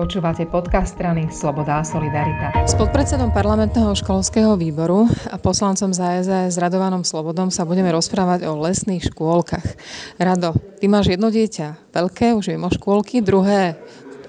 Počúvate 0.00 0.48
podcast 0.48 0.96
strany 0.96 1.28
Sloboda 1.28 1.76
a 1.76 1.84
Solidarita. 1.84 2.64
S 2.64 2.72
podpredsedom 2.72 3.36
parlamentného 3.36 3.92
školského 3.92 4.56
výboru 4.56 5.04
a 5.28 5.36
poslancom 5.36 5.92
za 5.92 6.24
s 6.24 6.56
Radovanom 6.56 7.04
Slobodom 7.04 7.52
sa 7.52 7.68
budeme 7.68 7.92
rozprávať 7.92 8.48
o 8.48 8.56
lesných 8.64 9.12
škôlkach. 9.12 9.76
Rado, 10.16 10.56
ty 10.80 10.88
máš 10.88 11.12
jedno 11.12 11.28
dieťa, 11.28 11.92
veľké, 11.92 12.32
už 12.32 12.48
mimo 12.48 12.72
škôlky, 12.72 13.20
druhé 13.20 13.76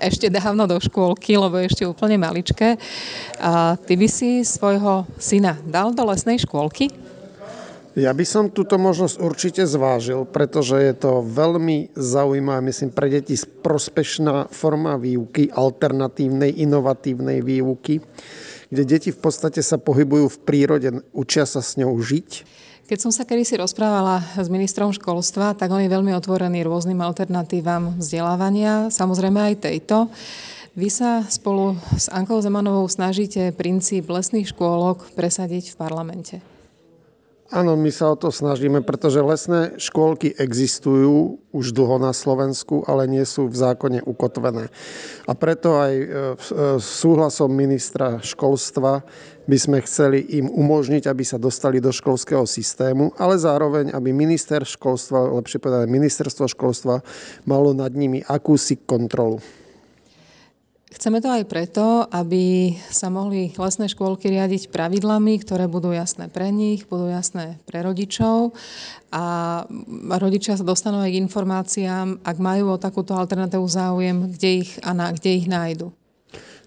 ešte 0.00 0.32
dávno 0.32 0.64
do 0.64 0.80
škôlky, 0.80 1.36
lebo 1.36 1.60
ešte 1.60 1.84
úplne 1.84 2.16
maličké. 2.16 2.80
A 3.36 3.76
ty 3.76 4.00
by 4.00 4.08
si 4.08 4.48
svojho 4.48 5.04
syna 5.20 5.60
dal 5.68 5.92
do 5.92 6.00
lesnej 6.08 6.40
škôlky? 6.40 6.88
Ja 7.98 8.14
by 8.14 8.22
som 8.22 8.54
túto 8.54 8.78
možnosť 8.78 9.18
určite 9.18 9.62
zvážil, 9.66 10.22
pretože 10.22 10.78
je 10.78 10.94
to 10.94 11.18
veľmi 11.26 11.90
zaujímavá, 11.98 12.62
myslím, 12.62 12.94
pre 12.94 13.10
deti 13.10 13.34
prospešná 13.34 14.54
forma 14.54 14.94
výuky, 14.94 15.50
alternatívnej, 15.50 16.62
inovatívnej 16.62 17.42
výuky, 17.42 17.98
kde 18.70 18.82
deti 18.86 19.10
v 19.10 19.18
podstate 19.18 19.58
sa 19.66 19.82
pohybujú 19.82 20.30
v 20.30 20.38
prírode, 20.46 20.88
učia 21.10 21.42
sa 21.42 21.58
s 21.58 21.74
ňou 21.74 21.98
žiť. 21.98 22.46
Keď 22.86 22.98
som 23.02 23.10
sa 23.10 23.26
kedysi 23.26 23.58
rozprávala 23.58 24.22
s 24.38 24.46
ministrom 24.46 24.94
školstva, 24.94 25.58
tak 25.58 25.66
on 25.74 25.82
je 25.82 25.90
veľmi 25.90 26.14
otvorený 26.14 26.62
rôznym 26.62 27.02
alternatívam 27.02 27.98
vzdelávania, 27.98 28.94
samozrejme 28.94 29.42
aj 29.42 29.54
tejto. 29.58 30.06
Vy 30.78 30.86
sa 30.86 31.26
spolu 31.26 31.74
s 31.98 32.06
Ankou 32.14 32.38
Zemanovou 32.38 32.86
snažíte 32.86 33.50
princíp 33.50 34.06
lesných 34.06 34.54
škôlok 34.54 35.10
presadiť 35.18 35.74
v 35.74 35.78
parlamente. 35.82 36.57
Áno, 37.48 37.80
my 37.80 37.88
sa 37.88 38.12
o 38.12 38.16
to 38.20 38.28
snažíme, 38.28 38.84
pretože 38.84 39.24
lesné 39.24 39.72
škôlky 39.80 40.36
existujú 40.36 41.40
už 41.48 41.72
dlho 41.72 41.96
na 41.96 42.12
Slovensku, 42.12 42.84
ale 42.84 43.08
nie 43.08 43.24
sú 43.24 43.48
v 43.48 43.56
zákone 43.56 44.04
ukotvené. 44.04 44.68
A 45.24 45.32
preto 45.32 45.80
aj 45.80 45.94
e, 45.96 46.04
e, 46.04 46.10
súhlasom 46.76 47.48
ministra 47.48 48.20
školstva 48.20 49.00
by 49.48 49.56
sme 49.56 49.80
chceli 49.80 50.28
im 50.36 50.52
umožniť, 50.52 51.08
aby 51.08 51.24
sa 51.24 51.40
dostali 51.40 51.80
do 51.80 51.88
školského 51.88 52.44
systému, 52.44 53.16
ale 53.16 53.40
zároveň, 53.40 53.96
aby 53.96 54.12
minister 54.12 54.60
školstva, 54.60 55.32
lepšie 55.40 55.56
povedané 55.56 55.88
ministerstvo 55.88 56.52
školstva, 56.52 57.00
malo 57.48 57.72
nad 57.72 57.96
nimi 57.96 58.20
akúsi 58.28 58.76
kontrolu. 58.76 59.40
Chceme 60.88 61.20
to 61.20 61.28
aj 61.28 61.44
preto, 61.44 62.08
aby 62.08 62.72
sa 62.88 63.12
mohli 63.12 63.52
lesné 63.52 63.92
škôlky 63.92 64.32
riadiť 64.32 64.72
pravidlami, 64.72 65.36
ktoré 65.44 65.68
budú 65.68 65.92
jasné 65.92 66.32
pre 66.32 66.48
nich, 66.48 66.88
budú 66.88 67.12
jasné 67.12 67.60
pre 67.68 67.84
rodičov 67.84 68.56
a 69.12 69.64
rodičia 70.16 70.56
sa 70.56 70.64
dostanú 70.64 71.04
aj 71.04 71.12
k 71.12 71.20
informáciám, 71.20 72.24
ak 72.24 72.36
majú 72.40 72.72
o 72.72 72.80
takúto 72.80 73.12
alternatívu 73.12 73.68
záujem, 73.68 74.32
kde 74.32 74.64
ich, 74.64 74.70
a 74.80 74.96
na, 74.96 75.12
kde 75.12 75.30
ich 75.36 75.46
nájdu. 75.48 75.92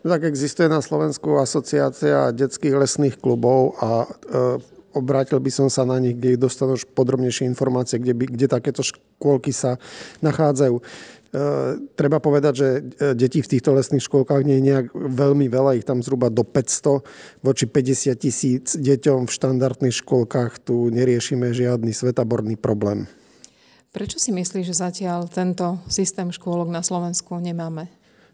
No 0.02 0.08
tak 0.10 0.26
existuje 0.26 0.70
na 0.70 0.82
Slovensku 0.82 1.42
asociácia 1.42 2.34
detských 2.34 2.78
lesných 2.78 3.18
klubov 3.22 3.78
a 3.82 4.06
e, 4.06 4.08
obrátil 4.98 5.38
by 5.38 5.52
som 5.54 5.68
sa 5.70 5.86
na 5.86 6.02
nich, 6.02 6.18
kde 6.18 6.42
dostanú 6.42 6.74
podrobnejšie 6.94 7.46
informácie, 7.46 8.02
kde, 8.02 8.14
by, 8.18 8.26
kde 8.34 8.46
takéto 8.50 8.82
škôlky 8.82 9.54
sa 9.54 9.78
nachádzajú. 10.26 10.82
Eh, 11.32 11.80
treba 11.96 12.20
povedať, 12.20 12.54
že 12.60 12.68
eh, 12.68 13.16
detí 13.16 13.40
v 13.40 13.48
týchto 13.56 13.72
lesných 13.72 14.04
škôlkach 14.04 14.44
nie 14.44 14.60
je 14.60 14.68
nejak 14.68 14.92
veľmi 14.92 15.48
veľa, 15.48 15.80
ich 15.80 15.88
tam 15.88 16.04
zhruba 16.04 16.28
do 16.28 16.44
500 16.44 17.00
voči 17.40 17.72
50 17.72 18.20
tisíc 18.20 18.76
deťom 18.76 19.32
v 19.32 19.32
štandardných 19.32 19.96
škôlkach. 19.96 20.60
Tu 20.60 20.92
neriešime 20.92 21.56
žiadny 21.56 21.96
svetaborný 21.96 22.60
problém. 22.60 23.08
Prečo 23.96 24.20
si 24.20 24.36
myslíš, 24.36 24.76
že 24.76 24.76
zatiaľ 24.76 25.32
tento 25.32 25.80
systém 25.88 26.28
škôlok 26.36 26.68
na 26.68 26.84
Slovensku 26.84 27.40
nemáme? 27.40 27.88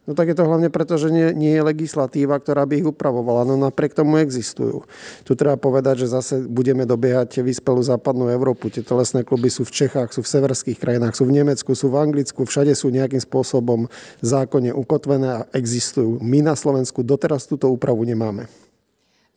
No 0.07 0.15
tak 0.15 0.31
je 0.31 0.39
to 0.39 0.47
hlavne 0.47 0.71
preto, 0.71 0.95
že 0.95 1.11
nie, 1.11 1.35
nie 1.35 1.59
je 1.59 1.67
legislatíva, 1.67 2.39
ktorá 2.39 2.63
by 2.63 2.79
ich 2.79 2.87
upravovala. 2.87 3.43
No 3.43 3.59
napriek 3.59 3.91
tomu 3.91 4.23
existujú. 4.23 4.87
Tu 5.27 5.35
treba 5.35 5.59
povedať, 5.59 6.07
že 6.07 6.15
zase 6.15 6.47
budeme 6.47 6.87
dobiehať 6.87 7.43
vyspelú 7.43 7.83
západnú 7.83 8.31
Európu. 8.31 8.71
Tieto 8.71 8.95
lesné 8.95 9.27
kluby 9.27 9.51
sú 9.51 9.67
v 9.67 9.75
Čechách, 9.83 10.15
sú 10.15 10.23
v 10.23 10.31
severských 10.31 10.79
krajinách, 10.79 11.19
sú 11.19 11.27
v 11.27 11.43
Nemecku, 11.43 11.75
sú 11.75 11.91
v 11.91 11.99
Anglicku, 11.99 12.47
všade 12.47 12.71
sú 12.71 12.87
nejakým 12.87 13.19
spôsobom 13.19 13.91
zákonne 14.23 14.71
ukotvené 14.71 15.43
a 15.43 15.45
existujú. 15.51 16.23
My 16.23 16.39
na 16.39 16.55
Slovensku 16.55 17.03
doteraz 17.03 17.43
túto 17.43 17.67
úpravu 17.67 18.07
nemáme. 18.07 18.47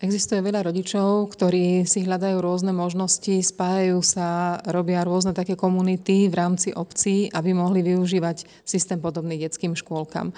Existuje 0.00 0.40
veľa 0.40 0.64
rodičov, 0.64 1.28
ktorí 1.28 1.84
si 1.84 2.08
hľadajú 2.08 2.40
rôzne 2.40 2.72
možnosti, 2.72 3.36
spájajú 3.44 4.00
sa, 4.00 4.56
robia 4.72 5.04
rôzne 5.04 5.36
také 5.36 5.60
komunity 5.60 6.32
v 6.32 6.34
rámci 6.40 6.72
obcí, 6.72 7.28
aby 7.28 7.52
mohli 7.52 7.84
využívať 7.84 8.48
systém 8.64 8.96
podobný 8.96 9.36
detským 9.36 9.76
škôlkam. 9.76 10.32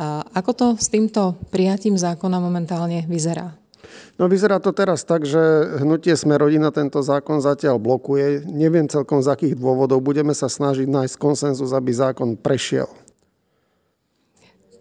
A 0.00 0.24
ako 0.32 0.50
to 0.56 0.66
s 0.80 0.88
týmto 0.88 1.36
prijatím 1.52 2.00
zákona 2.00 2.40
momentálne 2.40 3.04
vyzerá? 3.04 3.52
No 4.16 4.24
vyzerá 4.24 4.56
to 4.56 4.72
teraz 4.72 5.04
tak, 5.04 5.28
že 5.28 5.36
hnutie 5.84 6.16
Sme 6.16 6.40
rodina 6.40 6.72
tento 6.72 7.04
zákon 7.04 7.44
zatiaľ 7.44 7.76
blokuje. 7.76 8.48
Neviem 8.48 8.88
celkom 8.88 9.20
z 9.20 9.28
akých 9.36 9.54
dôvodov. 9.60 10.00
Budeme 10.00 10.32
sa 10.32 10.48
snažiť 10.48 10.88
nájsť 10.88 11.20
konsenzus, 11.20 11.76
aby 11.76 11.92
zákon 11.92 12.40
prešiel. 12.40 12.88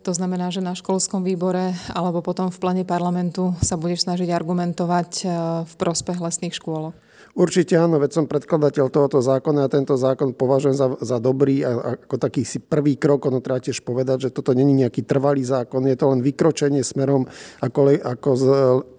To 0.03 0.11
znamená, 0.11 0.51
že 0.51 0.59
na 0.59 0.75
školskom 0.75 1.23
výbore 1.23 1.71
alebo 1.95 2.19
potom 2.19 2.51
v 2.51 2.59
plane 2.59 2.83
parlamentu 2.83 3.55
sa 3.63 3.79
budeš 3.79 4.03
snažiť 4.03 4.35
argumentovať 4.35 5.11
e, 5.23 5.25
v 5.63 5.73
prospech 5.79 6.19
lesných 6.19 6.59
škôl. 6.59 6.91
Určite 7.33 7.73
áno, 7.81 7.97
veď 7.97 8.11
som 8.13 8.25
predkladateľ 8.29 8.93
tohoto 8.93 9.17
zákona 9.17 9.65
a 9.65 9.71
tento 9.71 9.97
zákon 9.97 10.37
považujem 10.37 10.77
za, 10.77 10.87
za 11.01 11.17
dobrý 11.17 11.65
a 11.65 11.97
ako 12.05 12.21
taký 12.21 12.45
si 12.45 12.61
prvý 12.61 12.93
krok, 12.93 13.25
ono 13.25 13.41
treba 13.41 13.57
tiež 13.57 13.81
povedať, 13.81 14.29
že 14.29 14.33
toto 14.35 14.53
není 14.53 14.85
nejaký 14.85 15.01
trvalý 15.01 15.41
zákon, 15.41 15.81
je 15.89 15.97
to 15.97 16.13
len 16.13 16.21
vykročenie 16.21 16.85
smerom, 16.85 17.25
ako, 17.57 17.97
ako 18.05 18.29
z, 18.37 18.43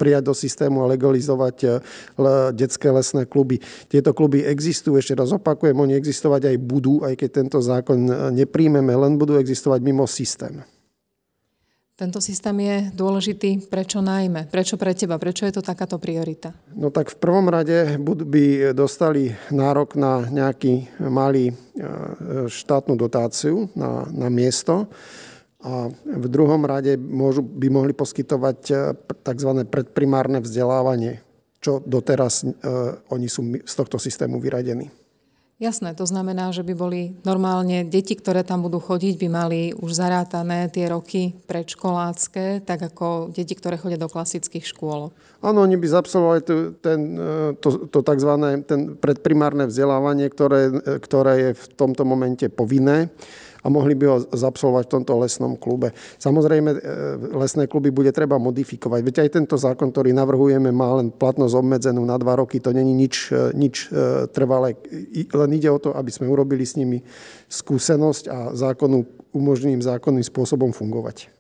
prijať 0.01 0.23
do 0.27 0.35
systému 0.35 0.83
a 0.83 0.91
legalizovať 0.91 1.57
e, 1.63 1.69
le, 2.19 2.35
detské 2.57 2.91
lesné 2.91 3.23
kluby. 3.29 3.63
Tieto 3.87 4.11
kluby 4.11 4.43
existujú, 4.43 4.99
ešte 4.99 5.15
raz 5.15 5.31
opakujem, 5.31 5.79
oni 5.79 5.95
existovať 5.95 6.51
aj 6.51 6.57
budú, 6.59 7.07
aj 7.07 7.15
keď 7.15 7.31
tento 7.31 7.63
zákon 7.63 7.99
e, 8.03 8.13
nepríjmeme, 8.41 8.91
len 8.91 9.15
budú 9.15 9.39
existovať 9.39 9.79
mimo 9.79 10.11
systém. 10.11 10.65
Tento 11.95 12.19
systém 12.19 12.59
je 12.59 12.77
dôležitý 12.91 13.71
prečo 13.71 14.03
najmä? 14.03 14.51
Prečo 14.51 14.75
pre 14.75 14.99
teba? 14.99 15.15
Prečo 15.15 15.47
je 15.47 15.55
to 15.55 15.63
takáto 15.63 15.95
priorita? 16.03 16.51
No 16.75 16.91
tak 16.91 17.15
v 17.15 17.23
prvom 17.23 17.47
rade 17.47 18.03
by 18.03 18.75
dostali 18.75 19.31
nárok 19.55 19.95
na 19.95 20.27
nejaký 20.27 20.91
malý 20.99 21.55
e, 21.55 21.55
štátnu 22.51 22.99
dotáciu 22.99 23.71
na, 23.79 24.11
na 24.11 24.27
miesto 24.27 24.91
a 25.63 25.87
v 26.03 26.27
druhom 26.27 26.67
rade 26.67 26.99
môžu, 26.99 27.47
by 27.47 27.71
mohli 27.71 27.95
poskytovať 27.95 28.59
e, 28.75 28.75
tzv. 29.23 29.63
predprimárne 29.63 30.43
vzdelávanie, 30.43 31.23
čo 31.63 31.79
doteraz 31.79 32.43
e, 32.43 32.51
oni 33.15 33.31
sú 33.31 33.55
z 33.63 33.71
tohto 33.79 34.03
systému 34.03 34.43
vyradení. 34.43 34.91
Jasné, 35.63 35.95
to 35.95 36.03
znamená, 36.03 36.51
že 36.51 36.67
by 36.67 36.75
boli 36.75 37.15
normálne 37.23 37.87
deti, 37.87 38.19
ktoré 38.19 38.43
tam 38.43 38.67
budú 38.67 38.83
chodiť, 38.83 39.15
by 39.23 39.29
mali 39.31 39.61
už 39.71 39.95
zarátané 39.95 40.67
tie 40.67 40.91
roky 40.91 41.31
predškolácké, 41.47 42.67
tak 42.67 42.83
ako 42.83 43.31
deti, 43.31 43.55
ktoré 43.55 43.79
chodia 43.79 43.95
do 43.95 44.11
klasických 44.11 44.67
škôl. 44.67 45.15
Áno, 45.47 45.63
oni 45.63 45.79
by 45.79 45.87
zabsolvovali 45.87 46.43
ten, 46.83 47.01
e, 47.15 47.29
to, 47.63 47.87
to 47.87 48.03
tzv. 48.03 48.33
Ten 48.67 48.99
predprimárne 48.99 49.71
vzdelávanie, 49.71 50.27
ktoré, 50.27 50.75
e, 50.75 50.99
ktoré 50.99 51.33
je 51.39 51.51
v 51.55 51.65
tomto 51.79 52.03
momente 52.03 52.51
povinné 52.51 53.15
a 53.65 53.67
mohli 53.73 53.97
by 53.97 54.05
ho 54.05 54.17
zabsolvovať 54.29 54.85
v 54.85 54.93
tomto 54.93 55.13
lesnom 55.25 55.57
klube. 55.57 55.97
Samozrejme, 56.21 56.71
e, 56.77 56.79
lesné 57.33 57.65
kluby 57.65 57.89
bude 57.89 58.13
treba 58.13 58.37
modifikovať. 58.37 59.01
Veď 59.01 59.17
aj 59.25 59.31
tento 59.33 59.57
zákon, 59.57 59.89
ktorý 59.89 60.13
navrhujeme, 60.13 60.69
má 60.69 61.01
len 61.01 61.09
platnosť 61.09 61.57
obmedzenú 61.57 62.05
na 62.05 62.21
dva 62.21 62.37
roky. 62.37 62.61
To 62.61 62.77
není 62.77 62.93
nič, 62.93 63.33
e, 63.33 63.57
nič 63.57 63.89
e, 63.89 64.29
trvalé. 64.29 64.77
Len 65.17 65.51
ide 65.57 65.73
o 65.73 65.81
to, 65.81 65.97
aby 65.97 66.13
sme 66.13 66.29
urobili 66.29 66.69
s 66.69 66.77
nimi 66.77 67.01
skúsenosť 67.49 68.25
a 68.29 68.39
zákonu, 68.53 69.09
umožneným 69.33 69.81
zákonným 69.81 70.23
spôsobom 70.23 70.77
fungovať. 70.77 71.33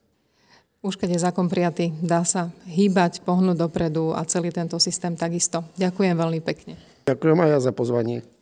Už 0.84 1.00
keď 1.00 1.16
je 1.16 1.24
zákon 1.24 1.48
prijatý, 1.48 1.96
dá 2.04 2.28
sa 2.28 2.52
hýbať, 2.68 3.24
pohnúť 3.24 3.56
dopredu 3.56 4.12
a 4.12 4.20
celý 4.28 4.52
tento 4.52 4.76
systém 4.76 5.16
takisto. 5.16 5.64
Ďakujem 5.80 6.12
veľmi 6.12 6.40
pekne. 6.44 6.76
Ďakujem 7.08 7.40
aj 7.40 7.48
ja 7.52 7.58
za 7.60 7.72
pozvanie. 7.72 8.33